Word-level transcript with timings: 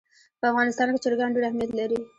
په 0.39 0.45
افغانستان 0.51 0.87
کې 0.91 1.01
چرګان 1.03 1.29
ډېر 1.35 1.43
اهمیت 1.47 1.71
لري. 1.79 1.99